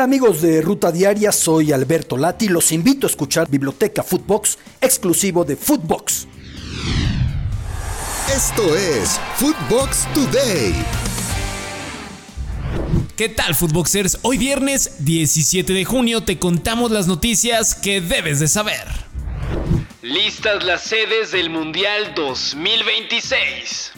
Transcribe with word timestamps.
Hola 0.00 0.06
amigos 0.06 0.40
de 0.40 0.62
Ruta 0.62 0.90
Diaria, 0.90 1.30
soy 1.30 1.72
Alberto 1.72 2.16
Lati. 2.16 2.48
Los 2.48 2.72
invito 2.72 3.06
a 3.06 3.10
escuchar 3.10 3.50
Biblioteca 3.50 4.02
Footbox, 4.02 4.56
exclusivo 4.80 5.44
de 5.44 5.56
Footbox. 5.56 6.26
Esto 8.34 8.74
es 8.74 9.20
Footbox 9.36 10.08
Today. 10.14 10.72
¿Qué 13.14 13.28
tal, 13.28 13.54
Footboxers? 13.54 14.20
Hoy 14.22 14.38
viernes 14.38 15.04
17 15.04 15.70
de 15.70 15.84
junio 15.84 16.22
te 16.22 16.38
contamos 16.38 16.90
las 16.90 17.06
noticias 17.06 17.74
que 17.74 18.00
debes 18.00 18.40
de 18.40 18.48
saber. 18.48 18.86
Listas 20.00 20.64
las 20.64 20.80
sedes 20.80 21.32
del 21.32 21.50
Mundial 21.50 22.14
2026. 22.16 23.92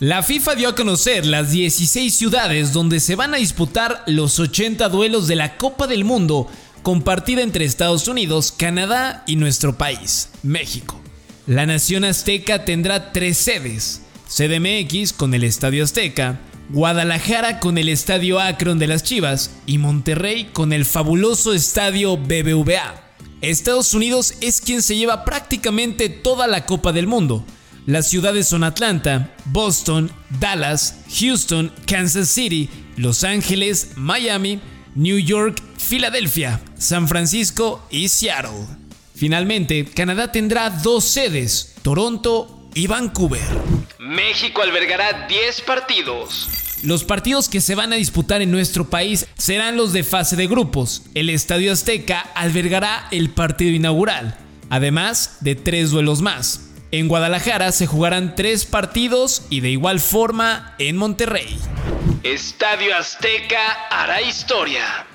La 0.00 0.22
FIFA 0.22 0.54
dio 0.54 0.70
a 0.70 0.74
conocer 0.74 1.26
las 1.26 1.50
16 1.50 2.14
ciudades 2.16 2.72
donde 2.72 3.00
se 3.00 3.16
van 3.16 3.34
a 3.34 3.36
disputar 3.36 4.02
los 4.06 4.38
80 4.38 4.88
duelos 4.88 5.28
de 5.28 5.36
la 5.36 5.58
Copa 5.58 5.86
del 5.86 6.04
Mundo 6.04 6.48
compartida 6.82 7.42
entre 7.42 7.66
Estados 7.66 8.08
Unidos, 8.08 8.50
Canadá 8.50 9.22
y 9.26 9.36
nuestro 9.36 9.76
país, 9.76 10.30
México. 10.42 10.98
La 11.46 11.66
nación 11.66 12.04
azteca 12.04 12.64
tendrá 12.64 13.12
tres 13.12 13.36
sedes, 13.36 14.00
CDMX 14.26 15.12
con 15.12 15.34
el 15.34 15.44
Estadio 15.44 15.84
Azteca, 15.84 16.40
Guadalajara 16.70 17.60
con 17.60 17.76
el 17.76 17.90
Estadio 17.90 18.40
Akron 18.40 18.78
de 18.78 18.86
las 18.86 19.02
Chivas 19.02 19.50
y 19.66 19.76
Monterrey 19.76 20.48
con 20.50 20.72
el 20.72 20.86
fabuloso 20.86 21.52
Estadio 21.52 22.16
BBVA. 22.16 23.04
Estados 23.42 23.92
Unidos 23.92 24.32
es 24.40 24.62
quien 24.62 24.80
se 24.80 24.96
lleva 24.96 25.26
prácticamente 25.26 26.08
toda 26.08 26.46
la 26.46 26.64
Copa 26.64 26.92
del 26.92 27.06
Mundo, 27.06 27.44
las 27.86 28.08
ciudades 28.08 28.46
son 28.46 28.64
Atlanta, 28.64 29.34
Boston, 29.46 30.10
Dallas, 30.38 31.00
Houston, 31.18 31.72
Kansas 31.86 32.28
City, 32.28 32.68
Los 32.96 33.24
Ángeles, 33.24 33.92
Miami, 33.96 34.60
New 34.94 35.18
York, 35.18 35.62
Filadelfia, 35.78 36.60
San 36.76 37.08
Francisco 37.08 37.84
y 37.90 38.08
Seattle. 38.08 38.66
Finalmente, 39.14 39.84
Canadá 39.84 40.30
tendrá 40.32 40.70
dos 40.70 41.04
sedes, 41.04 41.74
Toronto 41.82 42.68
y 42.74 42.86
Vancouver. 42.86 43.42
México 43.98 44.62
albergará 44.62 45.26
10 45.26 45.60
partidos. 45.62 46.48
Los 46.82 47.04
partidos 47.04 47.48
que 47.48 47.60
se 47.60 47.74
van 47.74 47.92
a 47.92 47.96
disputar 47.96 48.40
en 48.40 48.50
nuestro 48.50 48.88
país 48.88 49.26
serán 49.36 49.76
los 49.76 49.92
de 49.92 50.02
fase 50.02 50.36
de 50.36 50.46
grupos. 50.46 51.02
El 51.14 51.28
Estadio 51.28 51.72
Azteca 51.72 52.20
albergará 52.34 53.06
el 53.10 53.30
partido 53.30 53.72
inaugural, 53.72 54.38
además 54.70 55.38
de 55.40 55.54
tres 55.54 55.90
duelos 55.90 56.22
más. 56.22 56.69
En 56.92 57.06
Guadalajara 57.06 57.70
se 57.70 57.86
jugarán 57.86 58.34
tres 58.34 58.64
partidos 58.64 59.42
y 59.48 59.60
de 59.60 59.70
igual 59.70 60.00
forma 60.00 60.74
en 60.78 60.96
Monterrey. 60.96 61.56
Estadio 62.24 62.96
Azteca 62.96 63.72
hará 63.90 64.20
historia. 64.22 65.06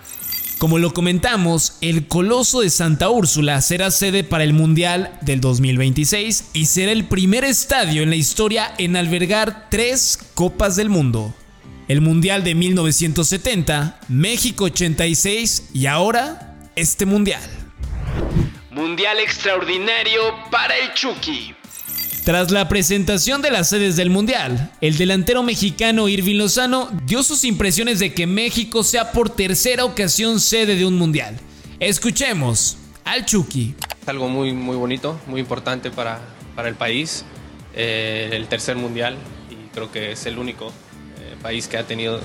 Como 0.58 0.80
lo 0.80 0.94
comentamos, 0.94 1.78
el 1.82 2.08
Coloso 2.08 2.62
de 2.62 2.70
Santa 2.70 3.10
Úrsula 3.10 3.60
será 3.60 3.92
sede 3.92 4.24
para 4.24 4.46
el 4.46 4.54
Mundial 4.54 5.20
del 5.20 5.42
2026 5.42 6.52
y 6.54 6.68
será 6.68 6.94
el 6.94 7.06
primer 7.06 7.44
estadio 7.44 8.04
en 8.04 8.10
la 8.10 8.16
historia 8.16 8.74
en 8.78 8.96
albergar 8.96 9.68
tres 9.70 10.18
Copas 10.34 10.78
del 10.78 10.90
Mundo. 10.90 11.36
El 11.90 12.00
Mundial 12.00 12.46
de 12.46 12.56
1970, 12.56 14.00
México 14.08 14.64
86 14.64 15.72
y 15.74 15.88
ahora 15.88 16.56
este 16.78 17.06
Mundial. 17.06 17.44
Mundial 18.72 19.20
extraordinario 19.20 20.22
para 20.50 20.78
el 20.78 20.94
Chucky. 20.94 21.54
Tras 22.26 22.50
la 22.50 22.68
presentación 22.68 23.44
de 23.44 23.52
las 23.52 23.70
sedes 23.70 23.98
del 23.98 24.10
Mundial, 24.10 24.72
el 24.82 24.98
delantero 24.98 25.44
mexicano 25.44 26.10
Irving 26.10 26.38
Lozano 26.38 26.90
dio 27.06 27.22
sus 27.22 27.44
impresiones 27.44 28.00
de 28.00 28.16
que 28.16 28.26
México 28.26 28.84
sea 28.84 29.12
por 29.12 29.30
tercera 29.30 29.86
ocasión 29.86 30.40
sede 30.40 30.76
de 30.76 30.88
un 30.88 30.98
Mundial. 30.98 31.38
Escuchemos 31.80 32.78
al 33.04 33.28
Chucky. 33.28 33.76
Es 34.02 34.10
algo 34.10 34.28
muy, 34.28 34.54
muy 34.54 34.76
bonito, 34.76 35.20
muy 35.28 35.40
importante 35.40 35.92
para, 35.92 36.20
para 36.56 36.68
el 36.68 36.74
país, 36.74 37.24
eh, 37.76 38.32
el 38.32 38.48
tercer 38.48 38.76
Mundial, 38.76 39.18
y 39.52 39.72
creo 39.72 39.92
que 39.92 40.14
es 40.14 40.26
el 40.26 40.40
único 40.40 40.70
eh, 41.20 41.36
país 41.44 41.68
que 41.68 41.78
ha 41.78 41.84
tenido 41.84 42.22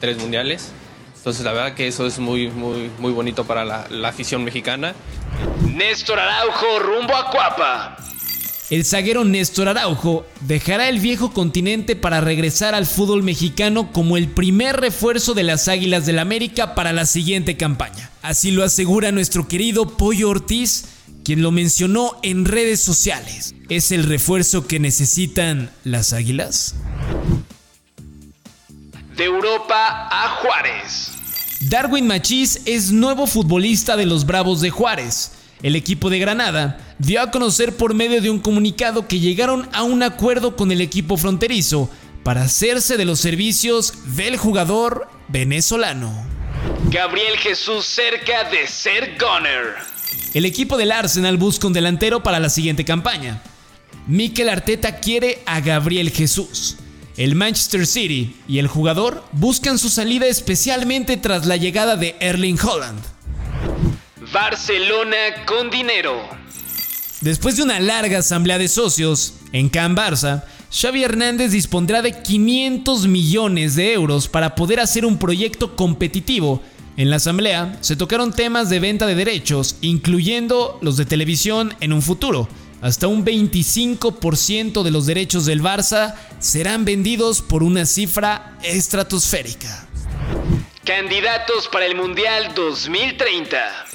tres 0.00 0.18
Mundiales. 0.18 0.72
Entonces 1.16 1.44
la 1.44 1.52
verdad 1.52 1.74
que 1.74 1.86
eso 1.86 2.08
es 2.08 2.18
muy, 2.18 2.48
muy, 2.48 2.90
muy 2.98 3.12
bonito 3.12 3.44
para 3.44 3.64
la, 3.64 3.86
la 3.88 4.08
afición 4.08 4.42
mexicana. 4.42 4.96
Néstor 5.72 6.18
Araujo 6.18 6.80
rumbo 6.80 7.14
a 7.14 7.30
Cuapa. 7.30 7.96
El 8.70 8.86
zaguero 8.86 9.26
Néstor 9.26 9.68
Araujo 9.68 10.24
dejará 10.40 10.88
el 10.88 10.98
viejo 10.98 11.32
continente 11.32 11.96
para 11.96 12.22
regresar 12.22 12.74
al 12.74 12.86
fútbol 12.86 13.22
mexicano 13.22 13.92
como 13.92 14.16
el 14.16 14.28
primer 14.28 14.76
refuerzo 14.76 15.34
de 15.34 15.42
las 15.42 15.68
Águilas 15.68 16.06
del 16.06 16.18
América 16.18 16.74
para 16.74 16.94
la 16.94 17.04
siguiente 17.04 17.58
campaña. 17.58 18.10
Así 18.22 18.50
lo 18.50 18.64
asegura 18.64 19.12
nuestro 19.12 19.48
querido 19.48 19.98
Pollo 19.98 20.30
Ortiz, 20.30 20.86
quien 21.24 21.42
lo 21.42 21.50
mencionó 21.50 22.18
en 22.22 22.46
redes 22.46 22.80
sociales. 22.80 23.54
¿Es 23.68 23.92
el 23.92 24.04
refuerzo 24.04 24.66
que 24.66 24.80
necesitan 24.80 25.70
las 25.84 26.14
Águilas? 26.14 26.74
De 29.14 29.24
Europa 29.24 30.08
a 30.10 30.40
Juárez. 30.40 31.10
Darwin 31.68 32.06
Machís 32.06 32.62
es 32.64 32.90
nuevo 32.90 33.26
futbolista 33.26 33.96
de 33.96 34.06
los 34.06 34.24
Bravos 34.24 34.62
de 34.62 34.70
Juárez. 34.70 35.32
El 35.62 35.76
equipo 35.76 36.10
de 36.10 36.18
Granada 36.18 36.78
dio 36.98 37.20
a 37.22 37.30
conocer 37.30 37.76
por 37.76 37.94
medio 37.94 38.20
de 38.20 38.30
un 38.30 38.38
comunicado 38.38 39.08
que 39.08 39.20
llegaron 39.20 39.68
a 39.72 39.82
un 39.82 40.02
acuerdo 40.02 40.56
con 40.56 40.72
el 40.72 40.80
equipo 40.80 41.16
fronterizo 41.16 41.90
para 42.22 42.42
hacerse 42.42 42.96
de 42.96 43.04
los 43.04 43.20
servicios 43.20 43.94
del 44.16 44.36
jugador 44.36 45.08
venezolano. 45.28 46.26
Gabriel 46.90 47.36
Jesús 47.38 47.84
cerca 47.84 48.50
de 48.50 48.66
ser 48.66 49.16
Gunner. 49.18 49.74
El 50.32 50.44
equipo 50.44 50.76
del 50.76 50.92
Arsenal 50.92 51.36
busca 51.36 51.66
un 51.66 51.72
delantero 51.72 52.22
para 52.22 52.40
la 52.40 52.50
siguiente 52.50 52.84
campaña. 52.84 53.42
Mikel 54.06 54.48
Arteta 54.48 54.96
quiere 54.96 55.42
a 55.46 55.60
Gabriel 55.60 56.10
Jesús. 56.10 56.76
El 57.16 57.36
Manchester 57.36 57.86
City 57.86 58.36
y 58.48 58.58
el 58.58 58.66
jugador 58.66 59.24
buscan 59.32 59.78
su 59.78 59.88
salida 59.88 60.26
especialmente 60.26 61.16
tras 61.16 61.46
la 61.46 61.56
llegada 61.56 61.96
de 61.96 62.16
Erling 62.20 62.58
Holland. 62.60 63.13
Barcelona 64.34 65.46
con 65.46 65.70
dinero. 65.70 66.20
Después 67.20 67.56
de 67.56 67.62
una 67.62 67.78
larga 67.78 68.18
asamblea 68.18 68.58
de 68.58 68.66
socios 68.66 69.34
en 69.52 69.68
Can 69.68 69.94
Barça, 69.94 70.42
Xavi 70.72 71.04
Hernández 71.04 71.52
dispondrá 71.52 72.02
de 72.02 72.20
500 72.20 73.06
millones 73.06 73.76
de 73.76 73.92
euros 73.92 74.26
para 74.26 74.56
poder 74.56 74.80
hacer 74.80 75.06
un 75.06 75.18
proyecto 75.18 75.76
competitivo. 75.76 76.60
En 76.96 77.10
la 77.10 77.16
asamblea 77.16 77.78
se 77.80 77.94
tocaron 77.94 78.32
temas 78.32 78.70
de 78.70 78.80
venta 78.80 79.06
de 79.06 79.14
derechos, 79.14 79.76
incluyendo 79.82 80.80
los 80.82 80.96
de 80.96 81.06
televisión 81.06 81.72
en 81.78 81.92
un 81.92 82.02
futuro. 82.02 82.48
Hasta 82.82 83.06
un 83.06 83.24
25% 83.24 84.82
de 84.82 84.90
los 84.90 85.06
derechos 85.06 85.46
del 85.46 85.62
Barça 85.62 86.16
serán 86.40 86.84
vendidos 86.84 87.40
por 87.40 87.62
una 87.62 87.86
cifra 87.86 88.58
estratosférica. 88.64 89.86
Candidatos 90.84 91.68
para 91.68 91.86
el 91.86 91.94
Mundial 91.94 92.52
2030. 92.56 93.93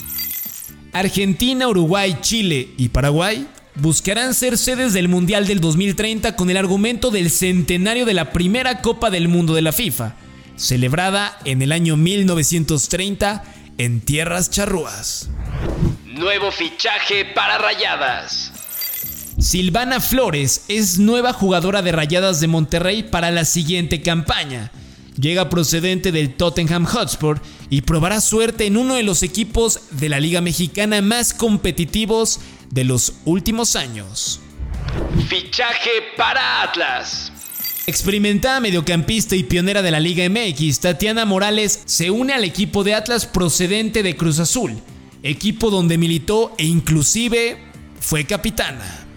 Argentina, 0.92 1.68
Uruguay, 1.68 2.18
Chile 2.22 2.70
y 2.78 2.90
Paraguay 2.90 3.48
buscarán 3.76 4.34
ser 4.34 4.58
sedes 4.58 4.94
del 4.94 5.08
Mundial 5.08 5.48
del 5.48 5.62
2030 5.62 6.36
con 6.36 6.50
el 6.50 6.58
argumento 6.58 7.12
del 7.12 7.30
centenario 7.30 8.06
de 8.06 8.14
la 8.14 8.32
primera 8.32 8.82
Copa 8.82 9.10
del 9.10 9.28
Mundo 9.28 9.54
de 9.54 9.62
la 9.62 9.72
FIFA, 9.72 10.16
celebrada 10.56 11.38
en 11.46 11.62
el 11.62 11.72
año 11.72 11.96
1930 11.96 13.44
en 13.78 14.02
tierras 14.02 14.50
charrúas. 14.50 15.30
Nuevo 16.06 16.52
fichaje 16.52 17.26
para 17.34 17.58
Rayadas. 17.58 18.52
Silvana 19.40 20.02
Flores 20.02 20.66
es 20.68 21.00
nueva 21.00 21.32
jugadora 21.32 21.82
de 21.82 21.94
Rayadas 21.94 22.42
de 22.42 22.48
Monterrey 22.48 23.04
para 23.04 23.32
la 23.32 23.46
siguiente 23.46 24.02
campaña. 24.02 24.72
Llega 25.20 25.50
procedente 25.50 26.12
del 26.12 26.34
Tottenham 26.34 26.86
Hotspur 26.86 27.42
y 27.70 27.82
probará 27.82 28.22
suerte 28.22 28.66
en 28.66 28.78
uno 28.78 28.96
de 28.96 29.04
los 29.04 29.22
equipos 29.22 29.82
de 29.92 30.08
la 30.08 30.20
Liga 30.20 30.40
Mexicana 30.40 31.02
más 31.02 31.34
competitivos 31.34 32.40
de 32.70 32.86
los 32.86 33.14
últimos 33.26 33.76
años. 33.76 34.40
Fichaje 35.28 35.90
para 36.16 36.64
Atlas. 36.64 37.34
Experimentada 37.86 38.60
mediocampista 38.60 39.36
y 39.36 39.44
pionera 39.44 39.82
de 39.82 39.92
la 39.92 40.00
Liga 40.00 40.24
MX, 40.30 40.80
Tatiana 40.80 41.26
Morales 41.26 41.82
se 41.86 42.12
une 42.12 42.34
al 42.34 42.46
equipo 42.46 42.84
de 42.84 42.94
Atlas 42.94 43.26
procedente 43.26 44.04
de 44.04 44.16
Cruz 44.16 44.40
Azul, 44.40 44.80
equipo 45.24 45.70
donde 45.70 45.98
militó 45.98 46.54
e 46.58 46.66
inclusive 46.66 47.58
fue 48.00 48.26
capitana. 48.26 49.08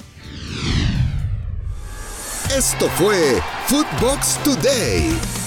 Esto 2.57 2.89
fue 2.97 3.41
Footbox 3.69 4.43
Today. 4.43 5.42